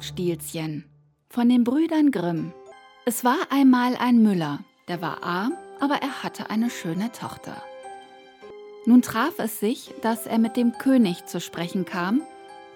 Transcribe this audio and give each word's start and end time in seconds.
Rumpelstilzchen 0.00 0.86
von 1.28 1.50
den 1.50 1.62
Brüdern 1.62 2.10
Grimm. 2.10 2.54
Es 3.04 3.22
war 3.22 3.36
einmal 3.50 3.96
ein 3.96 4.22
Müller, 4.22 4.60
der 4.88 5.02
war 5.02 5.22
arm, 5.22 5.52
aber 5.78 5.96
er 5.96 6.22
hatte 6.22 6.48
eine 6.48 6.70
schöne 6.70 7.12
Tochter. 7.12 7.62
Nun 8.86 9.02
traf 9.02 9.34
es 9.36 9.60
sich, 9.60 9.92
dass 10.00 10.26
er 10.26 10.38
mit 10.38 10.56
dem 10.56 10.72
König 10.78 11.26
zu 11.26 11.38
sprechen 11.38 11.84
kam, 11.84 12.22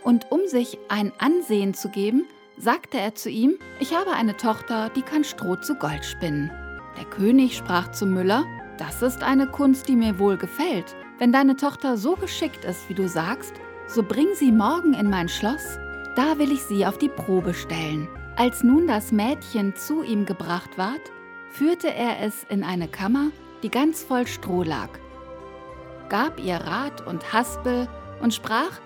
und 0.03 0.31
um 0.33 0.41
sich 0.47 0.77
ein 0.91 1.13
Ansehen 1.19 1.73
zu 1.73 1.89
geben, 1.89 2.27
sagte 2.59 2.99
er 2.99 3.15
zu 3.15 3.31
ihm, 3.31 3.55
ich 3.81 3.95
habe 3.95 4.13
eine 4.13 4.37
Tochter, 4.37 4.91
die 4.91 5.03
kann 5.03 5.25
Stroh 5.25 5.57
zu 5.57 5.77
Gold 5.77 6.05
spinnen. 6.05 6.51
Der 6.99 7.07
König 7.07 7.57
sprach 7.57 7.91
zum 7.93 8.13
Müller, 8.13 8.45
das 8.77 9.01
ist 9.01 9.23
eine 9.23 9.47
Kunst, 9.47 9.89
die 9.89 9.97
mir 9.97 10.19
wohl 10.19 10.37
gefällt. 10.37 10.95
Wenn 11.19 11.33
deine 11.33 11.57
Tochter 11.57 11.97
so 11.97 12.17
geschickt 12.17 12.67
ist, 12.67 12.87
wie 12.91 12.95
du 12.95 13.09
sagst, 13.09 13.55
so 13.89 14.03
bring 14.03 14.29
sie 14.35 14.53
morgen 14.53 14.93
in 14.93 15.09
mein 15.09 15.31
Schloss, 15.31 15.79
da 16.17 16.39
will 16.39 16.53
ich 16.53 16.63
sie 16.63 16.87
auf 16.87 16.99
die 16.99 17.09
Probe 17.09 17.55
stellen. 17.55 18.09
Als 18.37 18.63
nun 18.63 18.87
das 18.87 19.13
Mädchen 19.13 19.77
zu 19.77 20.03
ihm 20.03 20.27
gebracht 20.27 20.77
ward, 20.77 21.01
führte 21.51 21.93
er 21.93 22.21
es 22.21 22.45
in 22.49 22.65
eine 22.65 22.89
Kammer, 22.89 23.31
die 23.63 23.71
ganz 23.71 24.03
voll 24.03 24.27
Stroh 24.27 24.63
lag, 24.63 24.89
gab 26.09 26.39
ihr 26.43 26.57
Rat 26.57 27.07
und 27.07 27.33
Haspel 27.33 27.89
und 28.21 28.35
sprach, 28.35 28.81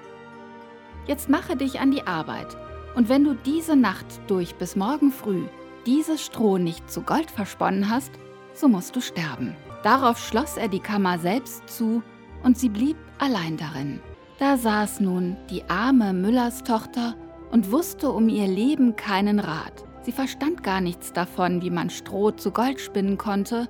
Jetzt 1.07 1.29
mache 1.31 1.57
dich 1.57 1.81
an 1.81 1.91
die 1.91 2.07
Arbeit, 2.07 2.57
und 2.95 3.09
wenn 3.09 3.25
du 3.25 3.35
diese 3.35 3.77
Nacht 3.77 4.07
durch 4.27 4.55
bis 4.57 4.77
morgen 4.77 5.11
früh 5.11 5.45
dieses 5.87 6.25
Stroh 6.25 6.59
nicht 6.59 6.91
zu 6.91 7.01
Gold 7.01 7.31
versponnen 7.31 7.89
hast, 7.89 8.13
so 8.53 8.69
musst 8.69 8.95
du 8.95 9.01
sterben. 9.01 9.57
Darauf 9.83 10.19
schloss 10.19 10.57
er 10.57 10.69
die 10.69 10.81
Kammer 10.81 11.19
selbst 11.19 11.67
zu, 11.69 12.03
und 12.43 12.59
sie 12.59 12.69
blieb 12.69 12.97
allein 13.19 13.57
darin. 13.57 14.01
Da 14.38 14.56
saß 14.56 15.01
nun 15.01 15.36
die 15.50 15.69
arme 15.69 16.12
Müllerstochter 16.12 17.17
und 17.50 17.72
wusste 17.72 18.12
um 18.12 18.28
ihr 18.28 18.47
Leben 18.47 18.95
keinen 18.95 19.41
Rat. 19.41 19.84
Sie 20.03 20.12
verstand 20.12 20.62
gar 20.62 20.80
nichts 20.80 21.12
davon, 21.12 21.61
wie 21.61 21.70
man 21.70 21.91
Stroh 21.91 22.30
zu 22.30 22.53
Gold 22.53 22.80
spinnen 22.80 23.19
konnte, 23.19 23.69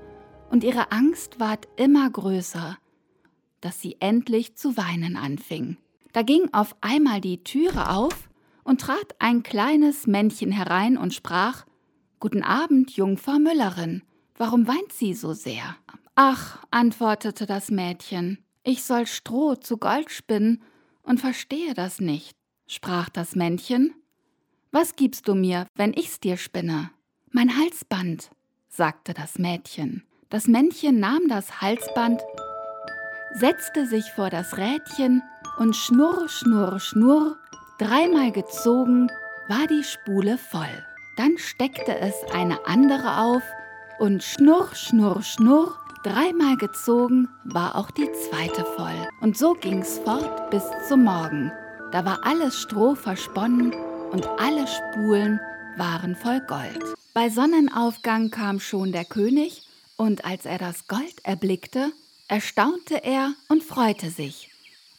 und 0.50 0.64
ihre 0.64 0.92
Angst 0.92 1.40
ward 1.40 1.68
immer 1.76 2.08
größer, 2.08 2.78
dass 3.60 3.80
sie 3.80 3.96
endlich 4.00 4.56
zu 4.56 4.76
weinen 4.76 5.16
anfing. 5.16 5.76
Da 6.12 6.22
ging 6.22 6.48
auf 6.52 6.76
einmal 6.80 7.20
die 7.20 7.42
Türe 7.44 7.90
auf 7.90 8.28
und 8.64 8.80
trat 8.80 9.14
ein 9.18 9.42
kleines 9.42 10.06
Männchen 10.06 10.52
herein 10.52 10.96
und 10.96 11.14
sprach 11.14 11.64
Guten 12.20 12.42
Abend, 12.42 12.90
Jungfrau 12.92 13.38
Müllerin, 13.38 14.02
warum 14.36 14.66
weint 14.66 14.92
sie 14.92 15.14
so 15.14 15.32
sehr? 15.32 15.76
Ach, 16.14 16.58
antwortete 16.70 17.46
das 17.46 17.70
Mädchen, 17.70 18.38
ich 18.68 18.84
soll 18.84 19.06
Stroh 19.06 19.54
zu 19.54 19.78
Gold 19.78 20.10
spinnen 20.10 20.62
und 21.02 21.20
verstehe 21.20 21.72
das 21.72 22.00
nicht. 22.00 22.36
Sprach 22.66 23.08
das 23.08 23.34
Männchen, 23.34 23.94
Was 24.70 24.94
gibst 24.94 25.26
du 25.26 25.34
mir, 25.34 25.66
wenn 25.74 25.94
ich's 25.94 26.20
dir 26.20 26.36
spinne? 26.36 26.90
Mein 27.30 27.56
Halsband, 27.56 28.30
sagte 28.68 29.14
das 29.14 29.38
Mädchen. 29.38 30.04
Das 30.28 30.46
Männchen 30.46 31.00
nahm 31.00 31.28
das 31.28 31.62
Halsband, 31.62 32.20
setzte 33.32 33.86
sich 33.86 34.04
vor 34.12 34.28
das 34.28 34.58
Rädchen 34.58 35.22
und 35.56 35.74
schnurr, 35.74 36.28
schnurr, 36.28 36.78
schnurr, 36.78 37.38
dreimal 37.78 38.30
gezogen, 38.32 39.10
war 39.48 39.66
die 39.66 39.82
Spule 39.82 40.36
voll. 40.36 40.84
Dann 41.16 41.38
steckte 41.38 41.96
es 41.96 42.14
eine 42.34 42.66
andere 42.66 43.20
auf 43.22 43.42
und 43.98 44.22
schnurr, 44.22 44.74
schnurr, 44.74 45.22
schnurr, 45.22 45.78
dreimal 46.08 46.56
gezogen, 46.56 47.28
war 47.44 47.76
auch 47.76 47.90
die 47.90 48.08
zweite 48.12 48.64
voll. 48.76 49.08
Und 49.20 49.36
so 49.36 49.52
ging's 49.54 49.98
fort 49.98 50.50
bis 50.50 50.62
zum 50.88 51.04
Morgen. 51.04 51.52
Da 51.92 52.04
war 52.04 52.24
alles 52.24 52.60
Stroh 52.60 52.94
versponnen 52.94 53.74
und 54.10 54.26
alle 54.38 54.66
Spulen 54.66 55.38
waren 55.76 56.16
voll 56.16 56.40
Gold. 56.40 56.82
Bei 57.12 57.28
Sonnenaufgang 57.28 58.30
kam 58.30 58.58
schon 58.58 58.92
der 58.92 59.04
König 59.04 59.62
und 59.96 60.24
als 60.24 60.46
er 60.46 60.58
das 60.58 60.88
Gold 60.88 61.24
erblickte, 61.24 61.92
erstaunte 62.26 63.04
er 63.04 63.34
und 63.48 63.62
freute 63.62 64.10
sich. 64.10 64.50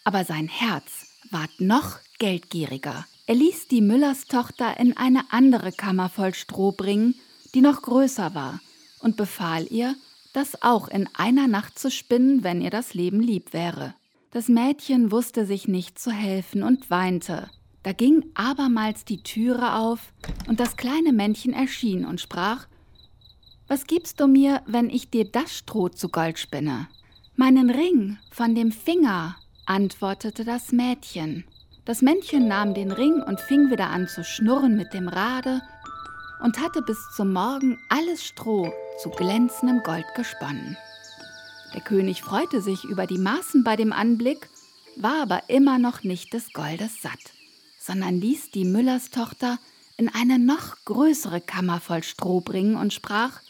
Aber 0.04 0.26
sein 0.26 0.48
Herz 0.48 1.08
ward 1.32 1.60
noch 1.60 1.98
geldgieriger. 2.20 3.06
Er 3.26 3.36
ließ 3.36 3.68
die 3.68 3.82
Müllerstochter 3.82 4.80
in 4.80 4.96
eine 4.98 5.24
andere 5.32 5.72
Kammer 5.72 6.10
voll 6.10 6.34
Stroh 6.34 6.72
bringen, 6.72 7.16
die 7.56 7.62
noch 7.62 7.82
größer 7.82 8.36
war, 8.36 8.60
und 9.00 9.16
befahl 9.18 9.66
ihr, 9.72 9.96
das 10.34 10.62
auch 10.62 10.88
in 10.88 11.08
einer 11.14 11.48
Nacht 11.48 11.80
zu 11.80 11.90
spinnen, 11.90 12.44
wenn 12.44 12.62
ihr 12.62 12.70
das 12.70 12.94
Leben 12.94 13.20
lieb 13.20 13.54
wäre. 13.54 13.96
Das 14.32 14.48
Mädchen 14.48 15.12
wusste 15.12 15.46
sich 15.46 15.68
nicht 15.68 15.98
zu 15.98 16.12
helfen 16.12 16.64
und 16.64 16.90
weinte. 16.90 17.50
Da 17.84 17.94
ging 17.94 18.26
abermals 18.36 19.06
die 19.06 19.24
Türe 19.24 19.76
auf, 19.76 20.14
und 20.48 20.60
das 20.60 20.78
kleine 20.78 21.14
Männchen 21.14 21.54
erschien 21.54 22.06
und 22.06 22.22
sprach 22.22 22.68
Was 23.68 23.88
gibst 23.88 24.20
du 24.20 24.28
mir, 24.28 24.62
wenn 24.68 24.90
ich 24.90 25.10
dir 25.10 25.26
das 25.26 25.56
Stroh 25.58 25.90
zu 25.90 26.10
Gold 26.10 26.38
spinne? 26.38 26.88
Meinen 27.36 27.70
Ring 27.70 28.18
von 28.32 28.54
dem 28.54 28.72
Finger, 28.72 29.36
antwortete 29.66 30.44
das 30.44 30.72
Mädchen. 30.72 31.46
Das 31.86 32.02
Männchen 32.02 32.48
nahm 32.48 32.74
den 32.74 32.92
Ring 32.92 33.24
und 33.24 33.40
fing 33.40 33.72
wieder 33.72 33.90
an 33.90 34.08
zu 34.08 34.24
schnurren 34.24 34.76
mit 34.76 34.94
dem 34.94 35.08
Rade 35.08 35.62
und 36.40 36.60
hatte 36.60 36.82
bis 36.82 36.98
zum 37.16 37.34
Morgen 37.34 37.80
alles 37.90 38.24
Stroh 38.24 38.74
zu 39.02 39.10
glänzendem 39.10 39.82
Gold 39.84 40.06
gesponnen. 40.16 40.78
Der 41.74 41.82
König 41.82 42.22
freute 42.22 42.62
sich 42.62 42.84
über 42.84 43.06
die 43.06 43.18
Maßen 43.18 43.64
bei 43.64 43.76
dem 43.76 43.94
Anblick, 43.94 44.50
war 44.96 45.22
aber 45.22 45.50
immer 45.50 45.78
noch 45.78 46.04
nicht 46.04 46.34
des 46.34 46.52
Goldes 46.54 47.02
satt, 47.02 47.20
sondern 47.80 48.20
ließ 48.20 48.52
die 48.52 48.66
Müllerstochter 48.66 49.60
in 49.98 50.10
eine 50.10 50.40
noch 50.40 50.78
größere 50.86 51.42
Kammer 51.42 51.80
voll 51.80 52.04
Stroh 52.04 52.42
bringen 52.42 52.76
und 52.76 52.94
sprach, 52.94 53.42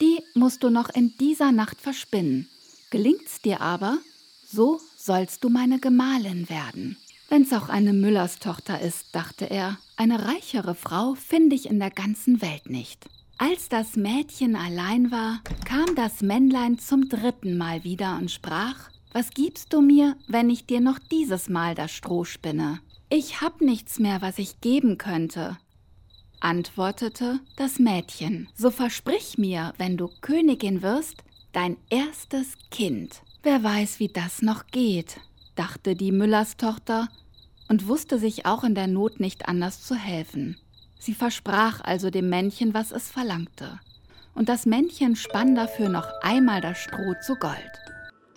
die 0.00 0.22
musst 0.34 0.62
du 0.62 0.70
noch 0.70 0.88
in 0.88 1.16
dieser 1.18 1.52
Nacht 1.52 1.80
verspinnen. 1.80 2.48
Gelingt's 2.90 3.42
dir 3.42 3.60
aber, 3.60 3.98
so 4.46 4.80
sollst 4.96 5.44
du 5.44 5.50
meine 5.50 5.78
Gemahlin 5.78 6.48
werden. 6.48 6.96
Wenn's 7.28 7.52
auch 7.52 7.68
eine 7.68 7.92
Müllerstochter 7.92 8.80
ist, 8.80 9.14
dachte 9.14 9.50
er, 9.50 9.76
eine 9.96 10.26
reichere 10.26 10.74
Frau 10.74 11.14
finde 11.14 11.54
ich 11.56 11.68
in 11.68 11.78
der 11.78 11.90
ganzen 11.90 12.40
Welt 12.40 12.70
nicht. 12.70 13.06
Als 13.36 13.68
das 13.68 13.96
Mädchen 13.96 14.56
allein 14.56 15.10
war, 15.10 15.42
kam 15.66 15.94
das 15.94 16.22
Männlein 16.22 16.78
zum 16.78 17.08
dritten 17.08 17.58
Mal 17.58 17.84
wieder 17.84 18.16
und 18.16 18.30
sprach, 18.30 18.90
Was 19.12 19.30
gibst 19.30 19.72
du 19.72 19.80
mir, 19.80 20.16
wenn 20.26 20.48
ich 20.48 20.66
dir 20.66 20.80
noch 20.80 20.98
dieses 20.98 21.48
Mal 21.48 21.74
das 21.74 21.92
Stroh 21.92 22.24
spinne? 22.24 22.80
Ich 23.10 23.40
hab 23.40 23.60
nichts 23.60 23.98
mehr, 23.98 24.22
was 24.22 24.38
ich 24.38 24.60
geben 24.60 24.98
könnte, 24.98 25.58
antwortete 26.40 27.40
das 27.56 27.78
Mädchen. 27.78 28.48
So 28.54 28.70
versprich 28.70 29.38
mir, 29.38 29.72
wenn 29.76 29.96
du 29.96 30.08
Königin 30.20 30.82
wirst, 30.82 31.24
dein 31.52 31.76
erstes 31.90 32.54
Kind. 32.70 33.22
Wer 33.42 33.62
weiß, 33.62 34.00
wie 34.00 34.08
das 34.08 34.42
noch 34.42 34.66
geht, 34.66 35.20
dachte 35.58 35.96
die 35.96 36.12
Müllerstochter 36.12 37.08
und 37.68 37.88
wusste 37.88 38.18
sich 38.18 38.46
auch 38.46 38.64
in 38.64 38.74
der 38.74 38.86
Not 38.86 39.20
nicht 39.20 39.48
anders 39.48 39.82
zu 39.82 39.94
helfen. 39.94 40.56
Sie 40.98 41.14
versprach 41.14 41.80
also 41.80 42.10
dem 42.10 42.28
Männchen, 42.28 42.74
was 42.74 42.92
es 42.92 43.08
verlangte. 43.08 43.78
Und 44.34 44.48
das 44.48 44.66
Männchen 44.66 45.16
spann 45.16 45.54
dafür 45.54 45.88
noch 45.88 46.08
einmal 46.22 46.60
das 46.60 46.78
Stroh 46.78 47.14
zu 47.24 47.34
Gold. 47.36 47.72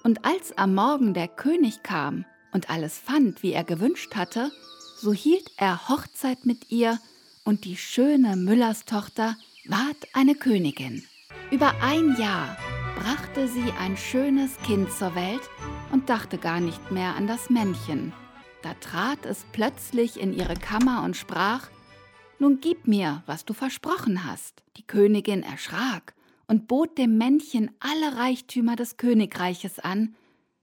Und 0.03 0.25
als 0.25 0.57
am 0.57 0.73
Morgen 0.73 1.13
der 1.13 1.27
König 1.27 1.83
kam 1.83 2.25
und 2.51 2.69
alles 2.69 2.97
fand, 2.97 3.43
wie 3.43 3.53
er 3.53 3.63
gewünscht 3.63 4.15
hatte, 4.15 4.51
so 4.97 5.13
hielt 5.13 5.51
er 5.57 5.89
Hochzeit 5.89 6.45
mit 6.45 6.71
ihr, 6.71 6.99
und 7.43 7.65
die 7.65 7.75
schöne 7.75 8.35
Müllerstochter 8.35 9.35
ward 9.67 9.97
eine 10.13 10.35
Königin. 10.35 11.03
Über 11.49 11.73
ein 11.81 12.15
Jahr 12.19 12.55
brachte 12.95 13.47
sie 13.47 13.73
ein 13.79 13.97
schönes 13.97 14.57
Kind 14.59 14.91
zur 14.91 15.15
Welt 15.15 15.41
und 15.91 16.09
dachte 16.09 16.37
gar 16.37 16.59
nicht 16.59 16.91
mehr 16.91 17.15
an 17.15 17.27
das 17.27 17.49
Männchen. 17.49 18.13
Da 18.61 18.73
trat 18.75 19.25
es 19.25 19.45
plötzlich 19.51 20.19
in 20.19 20.33
ihre 20.33 20.55
Kammer 20.55 21.03
und 21.03 21.15
sprach, 21.17 21.69
nun 22.39 22.59
gib 22.59 22.87
mir, 22.87 23.23
was 23.25 23.45
du 23.45 23.53
versprochen 23.53 24.25
hast. 24.25 24.63
Die 24.77 24.85
Königin 24.85 25.43
erschrak 25.43 26.15
und 26.47 26.67
bot 26.67 26.97
dem 26.97 27.17
Männchen 27.17 27.71
alle 27.79 28.17
Reichtümer 28.17 28.75
des 28.75 28.97
Königreiches 28.97 29.79
an, 29.79 30.15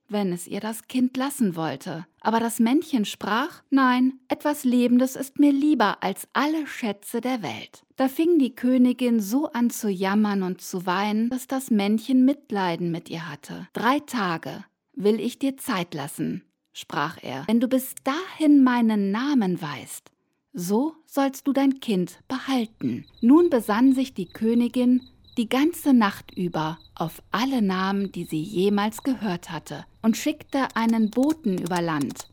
wenn 0.09 0.33
es 0.33 0.47
ihr 0.47 0.61
das 0.61 0.89
Kind 0.89 1.17
lassen 1.17 1.55
wollte. 1.55 2.07
Aber 2.21 2.41
das 2.41 2.59
Männchen 2.59 3.05
sprach, 3.05 3.63
nein, 3.71 4.15
etwas 4.29 4.65
Lebendes 4.65 5.17
ist 5.17 5.39
mir 5.39 5.53
lieber 5.53 6.03
als 6.03 6.27
alle 6.33 6.67
Schätze 6.67 7.21
der 7.21 7.43
Welt. 7.43 7.85
Da 7.97 8.09
fing 8.09 8.39
die 8.39 8.55
Königin 8.55 9.21
so 9.21 9.47
an 9.53 9.71
zu 9.71 9.89
jammern 9.89 10.43
und 10.43 10.61
zu 10.61 10.87
weinen, 10.87 11.31
dass 11.31 11.47
das 11.47 11.71
Männchen 11.71 12.25
Mitleiden 12.25 12.91
mit 12.91 13.09
ihr 13.11 13.31
hatte. 13.31 13.69
Drei 13.73 14.01
Tage 14.01 14.65
will 14.99 15.21
ich 15.21 15.39
dir 15.39 15.57
Zeit 15.57 15.95
lassen, 15.95 16.45
sprach 16.73 17.17
er, 17.23 17.45
wenn 17.47 17.61
du 17.61 17.69
bis 17.69 17.95
dahin 18.05 18.63
meinen 18.63 19.11
Namen 19.11 19.61
weißt 19.61 20.11
so 20.59 20.95
sollst 21.07 21.47
du 21.47 21.53
dein 21.53 21.81
Kind 21.81 22.19
behalten. 22.29 23.05
Nun 23.21 23.51
besann 23.51 23.95
sich 23.95 24.15
die 24.15 24.27
Königin 24.27 25.03
die 25.37 25.49
ganze 25.49 25.95
Nacht 25.95 26.37
über 26.37 26.79
auf 26.97 27.23
alle 27.31 27.63
Namen, 27.63 28.11
die 28.11 28.25
sie 28.25 28.43
jemals 28.43 29.05
gehört 29.05 29.51
hatte, 29.51 29.85
und 30.03 30.17
schickte 30.17 30.67
einen 30.75 31.11
Boten 31.11 31.59
über 31.59 31.81
Land. 31.81 32.29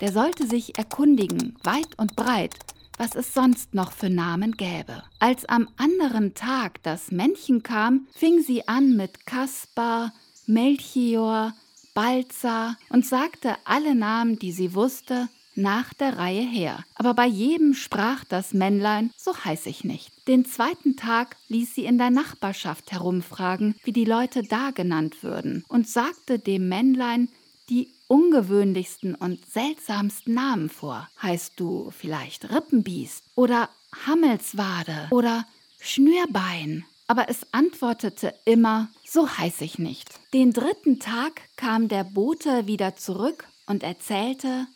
Der 0.00 0.10
sollte 0.10 0.46
sich 0.46 0.78
erkundigen, 0.78 1.56
weit 1.62 1.98
und 1.98 2.16
breit, 2.16 2.54
was 2.96 3.14
es 3.14 3.34
sonst 3.34 3.74
noch 3.74 3.92
für 3.92 4.08
Namen 4.08 4.52
gäbe. 4.52 5.02
Als 5.18 5.44
am 5.44 5.68
anderen 5.76 6.32
Tag 6.32 6.82
das 6.82 7.10
Männchen 7.10 7.62
kam, 7.62 8.06
fing 8.14 8.42
sie 8.42 8.66
an 8.66 8.96
mit 8.96 9.26
Kaspar, 9.26 10.14
Melchior, 10.46 11.52
Balzer 11.94 12.76
und 12.88 13.06
sagte 13.06 13.56
alle 13.64 13.94
Namen, 13.94 14.38
die 14.38 14.52
sie 14.52 14.74
wusste, 14.74 15.28
nach 15.54 15.92
der 15.94 16.16
Reihe 16.16 16.42
her. 16.42 16.84
Aber 16.94 17.14
bei 17.14 17.26
jedem 17.26 17.74
sprach 17.74 18.24
das 18.24 18.54
Männlein, 18.54 19.10
so 19.16 19.36
heiß 19.36 19.66
ich 19.66 19.84
nicht. 19.84 20.10
Den 20.26 20.44
zweiten 20.44 20.96
Tag 20.96 21.36
ließ 21.48 21.74
sie 21.74 21.84
in 21.84 21.98
der 21.98 22.10
Nachbarschaft 22.10 22.92
herumfragen, 22.92 23.74
wie 23.84 23.92
die 23.92 24.04
Leute 24.04 24.42
da 24.42 24.70
genannt 24.70 25.22
würden, 25.22 25.64
und 25.68 25.88
sagte 25.88 26.38
dem 26.38 26.68
Männlein 26.68 27.28
die 27.68 27.92
ungewöhnlichsten 28.08 29.14
und 29.14 29.44
seltsamsten 29.48 30.34
Namen 30.34 30.68
vor. 30.68 31.08
Heißt 31.22 31.52
du 31.56 31.90
vielleicht 31.96 32.50
Rippenbiest 32.50 33.24
oder 33.36 33.68
Hammelswade 34.06 35.08
oder 35.10 35.46
Schnürbein? 35.80 36.84
Aber 37.06 37.28
es 37.28 37.46
antwortete 37.52 38.34
immer, 38.44 38.88
so 39.10 39.28
heiß 39.28 39.60
ich 39.62 39.78
nicht. 39.78 40.08
Den 40.32 40.52
dritten 40.52 41.00
Tag 41.00 41.42
kam 41.56 41.88
der 41.88 42.04
Bote 42.04 42.66
wieder 42.66 42.94
zurück 42.96 43.46
und 43.66 43.82
erzählte, 43.82 44.66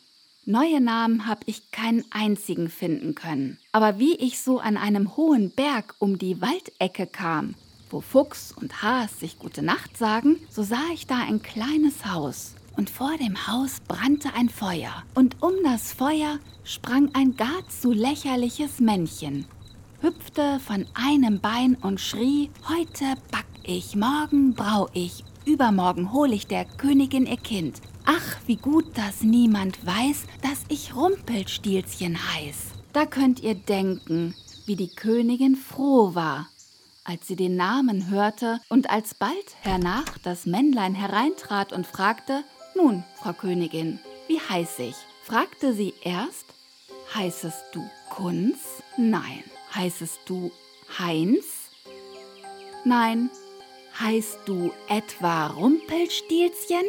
Neue 0.47 0.81
Namen 0.83 1.27
habe 1.27 1.41
ich 1.47 1.71
keinen 1.71 2.05
einzigen 2.11 2.69
finden 2.69 3.15
können. 3.15 3.59
Aber 3.73 3.99
wie 3.99 4.15
ich 4.17 4.41
so 4.41 4.59
an 4.59 4.77
einem 4.77 5.17
hohen 5.17 5.51
Berg 5.51 5.95
um 6.01 6.19
die 6.19 6.43
Waldecke 6.43 7.07
kam, 7.07 7.55
wo 7.89 8.03
Fuchs 8.03 8.53
und 8.53 8.83
Has 8.83 9.21
sich 9.21 9.39
gute 9.39 9.63
Nacht 9.63 9.97
sagen, 9.97 10.39
so 10.51 10.63
sah 10.63 10.83
ich 10.93 11.07
da 11.07 11.17
ein 11.17 11.41
kleines 11.41 12.05
Haus. 12.05 12.57
Und 12.77 12.91
vor 12.91 13.17
dem 13.17 13.47
Haus 13.47 13.81
brannte 13.89 14.35
ein 14.35 14.51
Feuer. 14.51 15.05
Und 15.15 15.43
um 15.43 15.55
das 15.63 15.93
Feuer 15.95 16.41
sprang 16.65 17.09
ein 17.15 17.37
gar 17.37 17.67
zu 17.69 17.93
lächerliches 17.93 18.81
Männchen, 18.81 19.47
hüpfte 20.03 20.61
von 20.61 20.85
einem 20.93 21.41
Bein 21.41 21.77
und 21.77 22.01
schrie, 22.01 22.51
heute 22.69 23.15
back 23.31 23.47
ich, 23.65 23.97
morgen 23.97 24.55
brau 24.55 24.89
ich, 24.93 25.25
übermorgen 25.45 26.13
hol 26.13 26.33
ich 26.33 26.47
der 26.47 26.65
Königin 26.65 27.27
ihr 27.27 27.37
Kind. 27.37 27.81
Ach, 28.07 28.37
wie 28.47 28.57
gut, 28.57 28.97
dass 28.97 29.23
niemand 29.23 29.85
weiß, 29.85 30.27
dass 30.43 30.65
ich 30.69 30.95
Rumpelstilzchen 30.95 32.19
heiß. 32.35 32.73
Da 32.93 33.07
könnt 33.07 33.41
ihr 33.41 33.55
denken, 33.55 34.35
wie 34.67 34.77
die 34.77 34.95
Königin 34.95 35.57
froh 35.57 36.15
war, 36.15 36.49
als 37.05 37.27
sie 37.27 37.37
den 37.37 37.57
Namen 37.57 38.09
hörte 38.09 38.61
und 38.69 38.91
alsbald 38.91 39.57
hernach 39.63 40.19
das 40.23 40.47
Männlein 40.47 40.95
hereintrat 40.95 41.73
und 41.73 41.87
fragte, 41.87 42.45
nun, 42.77 43.05
Frau 43.21 43.33
Königin, 43.33 43.99
wie 44.29 44.41
heiß 44.41 44.79
ich? 44.79 44.97
Fragte 45.25 45.75
sie 45.75 45.95
erst, 46.03 46.47
heißest 47.15 47.65
du 47.73 47.83
Kunz? 48.11 48.59
Nein. 48.97 49.45
Heißest 49.75 50.21
du 50.27 50.53
Heinz? 50.99 51.45
Nein. 52.85 53.31
Heißt 54.01 54.41
du 54.47 54.73
etwa 54.89 55.47
Rumpelstilzchen? 55.47 56.85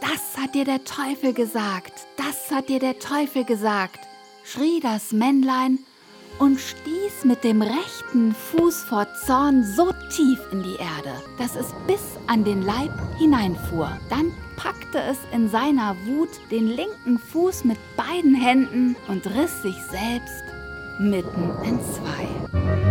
Das 0.00 0.42
hat 0.42 0.54
dir 0.54 0.64
der 0.64 0.84
Teufel 0.84 1.34
gesagt, 1.34 1.92
das 2.16 2.50
hat 2.50 2.68
dir 2.70 2.78
der 2.78 2.98
Teufel 2.98 3.44
gesagt, 3.44 4.00
schrie 4.44 4.80
das 4.80 5.12
Männlein 5.12 5.78
und 6.38 6.58
stieß 6.58 7.24
mit 7.24 7.44
dem 7.44 7.60
rechten 7.60 8.34
Fuß 8.34 8.84
vor 8.84 9.06
Zorn 9.26 9.64
so 9.64 9.92
tief 10.14 10.38
in 10.50 10.62
die 10.62 10.76
Erde, 10.76 11.22
dass 11.38 11.56
es 11.56 11.74
bis 11.86 12.02
an 12.26 12.44
den 12.44 12.62
Leib 12.62 12.92
hineinfuhr. 13.18 13.98
Dann 14.08 14.32
packte 14.56 15.00
es 15.00 15.18
in 15.32 15.50
seiner 15.50 15.94
Wut 16.06 16.30
den 16.50 16.68
linken 16.68 17.18
Fuß 17.18 17.64
mit 17.64 17.78
beiden 17.96 18.34
Händen 18.34 18.96
und 19.08 19.26
riss 19.26 19.62
sich 19.62 19.76
selbst 19.90 20.44
mitten 20.98 21.52
in 21.64 21.78
zwei. 21.82 22.85